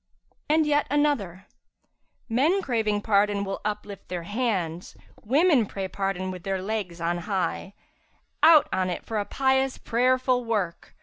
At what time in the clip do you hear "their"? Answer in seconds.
4.09-4.23, 6.41-6.59